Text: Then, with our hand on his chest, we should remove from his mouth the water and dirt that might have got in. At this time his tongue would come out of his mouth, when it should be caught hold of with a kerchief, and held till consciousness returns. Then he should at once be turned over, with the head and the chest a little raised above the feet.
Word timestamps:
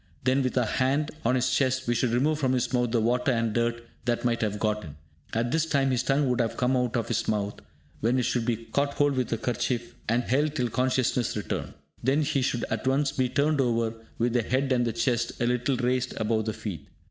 Then, 0.23 0.41
with 0.41 0.57
our 0.57 0.65
hand 0.65 1.11
on 1.23 1.35
his 1.35 1.51
chest, 1.51 1.85
we 1.87 1.93
should 1.93 2.09
remove 2.09 2.39
from 2.39 2.53
his 2.53 2.73
mouth 2.73 2.89
the 2.89 2.99
water 2.99 3.31
and 3.31 3.53
dirt 3.53 3.87
that 4.05 4.25
might 4.25 4.41
have 4.41 4.57
got 4.57 4.83
in. 4.83 4.95
At 5.31 5.51
this 5.51 5.67
time 5.67 5.91
his 5.91 6.01
tongue 6.01 6.27
would 6.27 6.41
come 6.57 6.75
out 6.75 6.97
of 6.97 7.07
his 7.07 7.27
mouth, 7.27 7.59
when 7.99 8.17
it 8.17 8.23
should 8.23 8.43
be 8.43 8.57
caught 8.57 8.95
hold 8.95 9.11
of 9.11 9.17
with 9.19 9.33
a 9.33 9.37
kerchief, 9.37 9.93
and 10.09 10.23
held 10.23 10.55
till 10.55 10.69
consciousness 10.69 11.37
returns. 11.37 11.75
Then 12.03 12.23
he 12.23 12.41
should 12.41 12.65
at 12.71 12.87
once 12.87 13.11
be 13.11 13.29
turned 13.29 13.61
over, 13.61 13.93
with 14.17 14.33
the 14.33 14.41
head 14.41 14.71
and 14.71 14.85
the 14.87 14.93
chest 14.93 15.33
a 15.39 15.45
little 15.45 15.77
raised 15.77 16.15
above 16.19 16.45
the 16.45 16.53
feet. 16.53 16.87